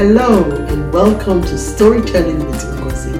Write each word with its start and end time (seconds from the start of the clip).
Hello 0.00 0.50
and 0.68 0.90
welcome 0.94 1.42
to 1.42 1.58
Storytelling 1.58 2.38
with 2.46 2.62
Ngozi. 2.78 3.12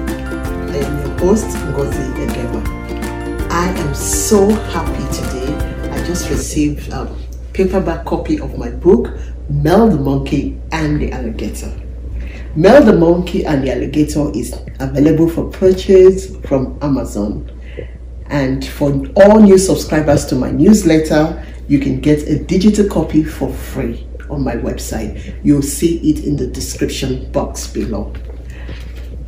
I 0.71 0.77
am 0.77 0.99
your 1.05 1.19
host, 1.19 1.45
Ngozi 1.45 2.27
Edema. 2.27 3.47
I 3.51 3.67
am 3.67 3.93
so 3.93 4.49
happy 4.49 5.05
today. 5.15 5.53
I 5.91 6.03
just 6.07 6.31
received 6.31 6.91
a 6.91 7.15
paperback 7.53 8.03
copy 8.05 8.39
of 8.39 8.57
my 8.57 8.71
book, 8.71 9.15
Mel 9.47 9.89
the 9.89 9.97
Monkey 9.97 10.59
and 10.71 10.99
the 10.99 11.11
Alligator. 11.11 11.71
Mel 12.55 12.83
the 12.83 12.93
Monkey 12.93 13.45
and 13.45 13.63
the 13.63 13.71
Alligator 13.71 14.31
is 14.33 14.59
available 14.79 15.29
for 15.29 15.51
purchase 15.51 16.35
from 16.37 16.79
Amazon. 16.81 17.47
And 18.25 18.65
for 18.65 18.89
all 19.17 19.39
new 19.39 19.59
subscribers 19.59 20.25
to 20.25 20.35
my 20.35 20.49
newsletter, 20.49 21.45
you 21.67 21.77
can 21.77 21.99
get 21.99 22.27
a 22.27 22.43
digital 22.43 22.89
copy 22.89 23.23
for 23.23 23.53
free 23.53 24.07
on 24.31 24.43
my 24.43 24.55
website. 24.55 25.39
You'll 25.43 25.61
see 25.61 25.97
it 26.09 26.25
in 26.25 26.37
the 26.37 26.47
description 26.47 27.31
box 27.31 27.67
below. 27.67 28.13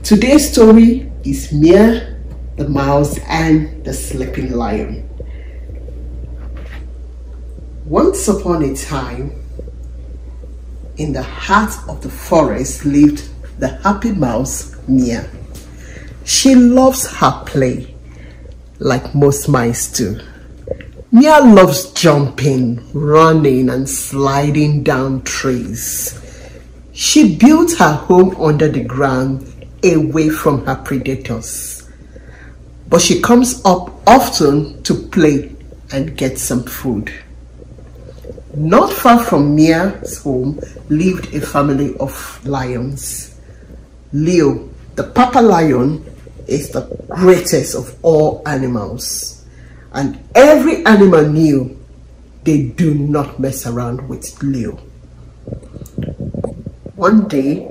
Today's 0.01 0.51
story 0.51 1.11
is 1.23 1.51
Mia, 1.51 2.19
the 2.55 2.67
mouse, 2.67 3.19
and 3.27 3.83
the 3.85 3.93
sleeping 3.93 4.53
lion. 4.53 5.09
Once 7.85 8.27
upon 8.27 8.63
a 8.63 8.75
time, 8.75 9.31
in 10.97 11.11
the 11.11 11.23
heart 11.23 11.73
of 11.89 12.01
the 12.01 12.09
forest 12.09 12.85
lived 12.85 13.27
the 13.59 13.67
happy 13.67 14.11
mouse, 14.11 14.75
Mia. 14.87 15.29
She 16.23 16.55
loves 16.55 17.07
her 17.17 17.43
play, 17.45 17.93
like 18.79 19.13
most 19.13 19.47
mice 19.49 19.91
do. 19.91 20.19
Mia 21.15 21.41
loves 21.41 21.91
jumping, 21.91 22.81
running, 22.91 23.69
and 23.69 23.87
sliding 23.87 24.81
down 24.81 25.21
trees. 25.21 26.19
She 26.91 27.35
built 27.35 27.73
her 27.73 27.93
home 27.93 28.35
under 28.41 28.67
the 28.67 28.83
ground 28.83 29.45
away 29.83 30.29
from 30.29 30.65
her 30.65 30.73
predators. 30.73 31.87
But 32.89 33.03
she 33.03 33.21
comes 33.21 33.61
up 33.63 33.93
often 34.07 34.81
to 34.81 34.95
play 34.95 35.55
and 35.91 36.17
get 36.17 36.39
some 36.39 36.63
food. 36.63 37.13
Not 38.55 38.91
far 38.91 39.23
from 39.23 39.55
Mia's 39.55 40.17
home 40.23 40.59
lived 40.89 41.31
a 41.35 41.41
family 41.41 41.95
of 41.99 42.43
lions. 42.43 43.39
Leo, 44.13 44.67
the 44.95 45.03
papa 45.03 45.41
lion, 45.43 46.03
is 46.47 46.71
the 46.71 46.81
greatest 47.07 47.75
of 47.75 47.95
all 48.01 48.41
animals 48.47 49.32
and 49.93 50.23
every 50.33 50.85
animal 50.85 51.27
knew 51.27 51.79
they 52.43 52.63
do 52.63 52.93
not 52.93 53.39
mess 53.39 53.65
around 53.65 54.07
with 54.09 54.41
Leo. 54.41 54.75
One 56.95 57.27
day, 57.27 57.69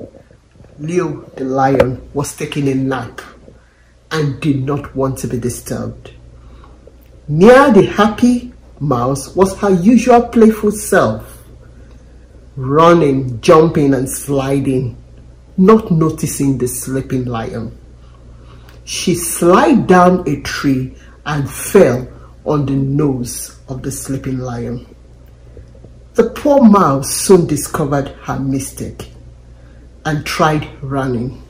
Leo 0.79 1.23
the 1.37 1.45
lion 1.45 2.09
was 2.15 2.35
taking 2.35 2.69
a 2.69 2.75
nap 2.75 3.21
and 4.11 4.41
did 4.41 4.65
not 4.65 4.95
want 4.95 5.19
to 5.19 5.27
be 5.29 5.39
disturbed. 5.39 6.13
Mia 7.29 7.73
the 7.73 7.87
happy 7.87 8.53
mouse 8.81 9.35
was 9.35 9.59
her 9.59 9.71
usual 9.71 10.29
playful 10.29 10.73
self, 10.73 11.45
running, 12.57 13.41
jumping, 13.41 13.95
and 13.95 14.09
sliding, 14.09 14.97
not 15.57 15.91
noticing 15.91 16.59
the 16.59 16.67
sleeping 16.67 17.25
lion. 17.25 17.77
She 18.85 19.15
slid 19.15 19.87
down 19.87 20.29
a 20.29 20.41
tree 20.41 20.97
and 21.27 21.51
fell 21.51 22.09
on 22.45 22.67
the 22.67 22.73
nose 22.73 23.59
of 23.69 23.83
the 23.83 23.91
sleeping 23.91 24.39
lion. 24.39 24.87
The 26.15 26.31
poor 26.31 26.63
mouse 26.63 27.11
soon 27.15 27.47
discovered 27.47 28.09
her 28.23 28.39
mistake 28.39 29.11
and 30.05 30.27
tried 30.27 30.69
running, 30.83 31.43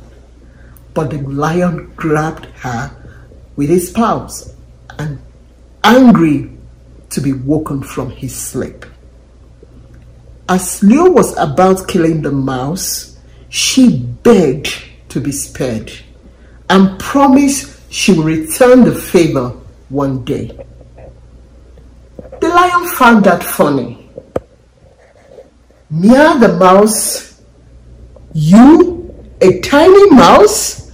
but 0.95 1.11
the 1.11 1.19
lion 1.23 1.93
grabbed 1.97 2.47
her 2.61 2.95
with 3.57 3.71
his 3.71 3.91
paws 3.91 4.55
and 4.99 5.19
angry 5.83 6.51
to 7.11 7.21
be 7.21 7.33
woken 7.33 7.83
from 7.83 8.11
his 8.11 8.35
sleep. 8.35 8.87
As 10.49 10.83
Leo 10.83 11.11
was 11.11 11.37
about 11.39 11.89
killing 11.89 12.23
the 12.23 12.33
mouse, 12.33 13.19
she 13.49 13.99
begged 13.99 14.83
to 15.09 15.21
be 15.21 15.33
spared 15.33 15.93
and 16.69 16.99
promised 16.99 17.81
she 17.93 18.13
would 18.13 18.27
return 18.27 18.85
the 18.85 18.95
favor 18.95 19.55
one 19.93 20.25
day. 20.25 20.51
The 22.41 22.49
lion 22.49 22.89
found 22.89 23.25
that 23.25 23.45
funny. 23.45 24.09
Mia 25.91 26.39
the 26.39 26.57
mouse, 26.59 27.43
you, 28.33 29.15
a 29.43 29.61
tiny 29.61 30.11
mouse? 30.11 30.91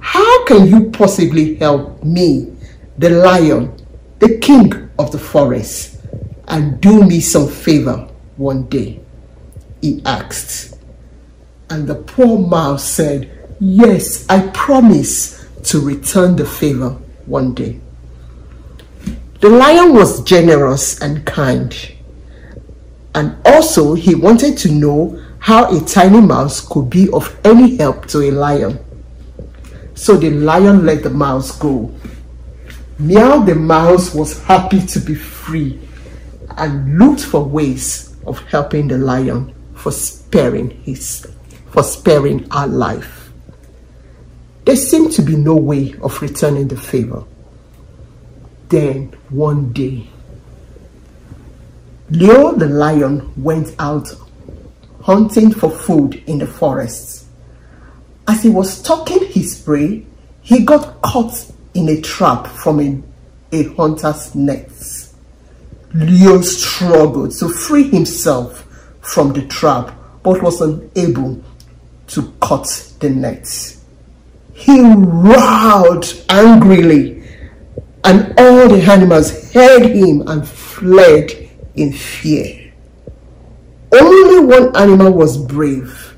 How 0.00 0.44
can 0.44 0.66
you 0.66 0.90
possibly 0.90 1.54
help 1.54 2.02
me, 2.02 2.52
the 2.98 3.10
lion, 3.10 3.72
the 4.18 4.38
king 4.38 4.90
of 4.98 5.12
the 5.12 5.18
forest, 5.18 6.00
and 6.48 6.80
do 6.80 7.04
me 7.04 7.20
some 7.20 7.48
favor 7.48 8.08
one 8.36 8.64
day? 8.68 9.00
He 9.80 10.02
asked. 10.04 10.76
And 11.70 11.86
the 11.86 11.94
poor 11.94 12.38
mouse 12.38 12.82
said, 12.84 13.30
Yes, 13.60 14.26
I 14.28 14.48
promise 14.48 15.46
to 15.70 15.80
return 15.80 16.34
the 16.34 16.46
favor 16.46 16.90
one 17.26 17.54
day. 17.54 17.80
The 19.40 19.48
lion 19.48 19.94
was 19.94 20.22
generous 20.22 21.00
and 21.00 21.24
kind. 21.24 21.74
And 23.14 23.36
also, 23.46 23.94
he 23.94 24.14
wanted 24.14 24.58
to 24.58 24.70
know 24.70 25.18
how 25.38 25.74
a 25.74 25.80
tiny 25.80 26.20
mouse 26.20 26.60
could 26.60 26.90
be 26.90 27.08
of 27.10 27.34
any 27.42 27.76
help 27.76 28.06
to 28.08 28.20
a 28.20 28.30
lion. 28.30 28.78
So 29.94 30.16
the 30.16 30.30
lion 30.30 30.84
let 30.84 31.02
the 31.02 31.10
mouse 31.10 31.58
go. 31.58 31.90
Mia 32.98 33.42
the 33.44 33.54
mouse 33.54 34.14
was 34.14 34.42
happy 34.44 34.84
to 34.86 35.00
be 35.00 35.14
free 35.14 35.80
and 36.58 36.98
looked 36.98 37.22
for 37.22 37.42
ways 37.42 38.14
of 38.26 38.38
helping 38.40 38.88
the 38.88 38.98
lion 38.98 39.54
for 39.74 39.90
sparing 39.90 40.70
his 40.82 41.26
for 41.70 41.82
sparing 41.82 42.46
our 42.50 42.66
life. 42.66 43.32
There 44.66 44.76
seemed 44.76 45.12
to 45.12 45.22
be 45.22 45.36
no 45.36 45.54
way 45.56 45.94
of 46.02 46.20
returning 46.20 46.68
the 46.68 46.76
favor. 46.76 47.24
Then 48.70 49.12
one 49.30 49.72
day, 49.72 50.06
Leo 52.08 52.52
the 52.52 52.66
lion 52.66 53.32
went 53.36 53.74
out 53.80 54.08
hunting 55.02 55.52
for 55.52 55.70
food 55.70 56.22
in 56.28 56.38
the 56.38 56.46
forest. 56.46 57.26
As 58.28 58.44
he 58.44 58.48
was 58.48 58.78
stalking 58.78 59.26
his 59.26 59.60
prey, 59.60 60.06
he 60.42 60.64
got 60.64 61.02
caught 61.02 61.50
in 61.74 61.88
a 61.88 62.00
trap 62.00 62.46
from 62.46 62.78
a, 62.78 63.02
a 63.50 63.64
hunter's 63.74 64.36
net. 64.36 64.70
Leo 65.92 66.40
struggled 66.40 67.32
to 67.38 67.48
free 67.48 67.90
himself 67.90 68.64
from 69.00 69.32
the 69.32 69.44
trap 69.48 69.92
but 70.22 70.40
was 70.42 70.60
unable 70.60 71.42
to 72.06 72.32
cut 72.40 72.92
the 73.00 73.10
net. 73.10 73.76
He 74.54 74.80
roared 74.80 76.06
angrily 76.28 77.19
and 78.04 78.34
all 78.38 78.68
the 78.68 78.82
animals 78.90 79.52
heard 79.52 79.84
him 79.84 80.26
and 80.26 80.46
fled 80.46 81.30
in 81.74 81.92
fear. 81.92 82.72
Only 83.92 84.40
one 84.46 84.76
animal 84.76 85.12
was 85.12 85.36
brave 85.36 86.16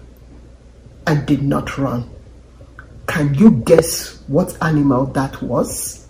and 1.07 1.27
did 1.27 1.43
not 1.43 1.79
run. 1.79 2.09
Can 3.07 3.35
you 3.35 3.51
guess 3.51 4.23
what 4.27 4.57
animal 4.63 5.07
that 5.07 5.43
was? 5.43 6.07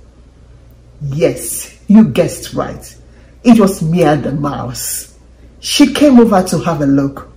Yes, 1.00 1.78
you 1.88 2.08
guessed 2.08 2.54
right. 2.54 2.96
It 3.42 3.58
was 3.58 3.82
Mia 3.82 4.16
the 4.16 4.32
mouse. 4.32 5.18
She 5.60 5.92
came 5.92 6.20
over 6.20 6.42
to 6.42 6.58
have 6.60 6.80
a 6.80 6.86
look, 6.86 7.32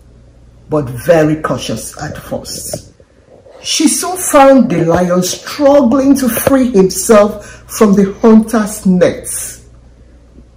but 0.69 0.85
very 0.85 1.41
cautious 1.41 1.99
at 2.01 2.17
first. 2.17 2.94
She 3.65 3.87
soon 3.87 4.17
found 4.17 4.69
the 4.69 4.85
lion 4.85 5.23
struggling 5.23 6.15
to 6.17 6.29
free 6.29 6.69
himself 6.69 7.47
from 7.65 7.95
the 7.95 8.13
hunter's 8.21 8.85
nets. 8.85 9.67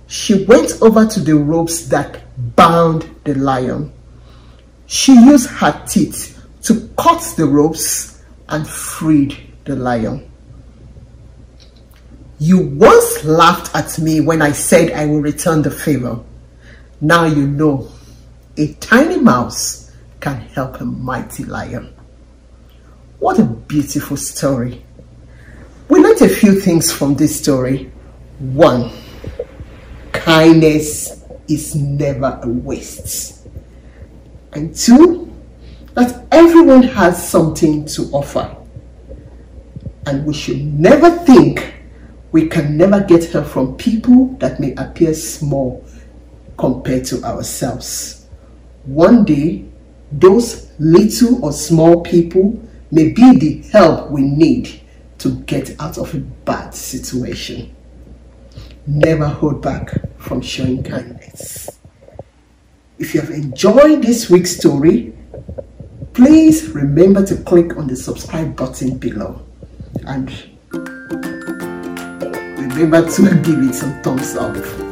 She 0.07 0.45
went 0.45 0.73
over 0.83 1.07
to 1.07 1.21
the 1.21 1.35
ropes 1.35 1.87
that 1.87 2.21
bound 2.55 3.09
the 3.25 3.35
lion. 3.35 3.95
She 4.87 5.15
used 5.15 5.49
her 5.49 5.83
teeth 5.87 6.39
to 6.65 6.87
cut 6.99 7.23
the 7.39 7.47
ropes 7.47 8.23
and 8.47 8.69
freed 8.69 9.39
the 9.65 9.75
lion. 9.75 10.31
You 12.39 12.59
once 12.59 13.25
laughed 13.25 13.75
at 13.75 13.99
me 13.99 14.21
when 14.21 14.43
I 14.43 14.53
said 14.53 14.93
I 14.93 15.07
will 15.07 15.23
return 15.23 15.63
the 15.63 15.71
favor. 15.71 16.21
Now 17.01 17.25
you 17.25 17.47
know 17.47 17.89
a 18.59 18.75
tiny 18.75 19.17
mouse 19.17 19.93
can 20.21 20.41
help 20.41 20.83
a 20.83 20.85
mighty 20.85 21.45
lion. 21.45 21.95
What 23.19 23.41
a 23.41 23.45
beautiful 23.45 24.17
story. 24.17 24.85
We 25.89 25.99
learned 25.99 26.23
a 26.23 26.29
few 26.29 26.61
things 26.61 26.93
from 26.93 27.17
this 27.17 27.37
story. 27.41 27.91
One, 28.39 28.93
kindness 30.13 31.25
is 31.49 31.75
never 31.75 32.39
a 32.41 32.49
waste. 32.49 33.45
And 34.53 34.73
two, 34.75 35.35
that 35.95 36.27
everyone 36.31 36.85
has 36.85 37.29
something 37.29 37.87
to 37.87 38.03
offer. 38.13 38.57
And 40.07 40.25
we 40.25 40.33
should 40.33 40.63
never 40.63 41.11
think 41.11 41.75
we 42.31 42.47
can 42.47 42.77
never 42.77 43.01
get 43.01 43.25
help 43.33 43.47
from 43.47 43.77
people 43.77 44.29
that 44.39 44.61
may 44.61 44.75
appear 44.77 45.13
small 45.13 45.85
compared 46.57 47.05
to 47.07 47.25
ourselves. 47.25 48.27
One 48.85 49.25
day, 49.25 49.65
those 50.13 50.71
little 50.79 51.45
or 51.45 51.53
small 51.53 52.03
people 52.03 52.63
may 52.91 53.11
be 53.11 53.37
the 53.37 53.63
help 53.69 54.11
we 54.11 54.23
need 54.23 54.81
to 55.19 55.31
get 55.43 55.79
out 55.81 55.99
of 55.99 56.15
a 56.15 56.19
bad 56.19 56.75
situation. 56.75 57.75
Never 58.87 59.27
hold 59.27 59.61
back 59.61 59.93
from 60.19 60.41
showing 60.41 60.83
kindness. 60.83 61.69
If 62.99 63.15
you 63.15 63.21
have 63.21 63.31
enjoyed 63.31 64.03
this 64.03 64.31
week's 64.31 64.57
story, 64.57 65.13
please 66.15 66.71
remember 66.71 67.25
to 67.27 67.37
click 67.37 67.77
on 67.77 67.87
the 67.87 67.97
subscribe 67.97 68.57
button 68.57 68.99
below 68.99 69.45
and 70.07 70.31
remember 72.59 73.09
to 73.11 73.23
give 73.43 73.63
it 73.63 73.75
some 73.75 74.03
thumbs 74.03 74.35
up. 74.37 74.88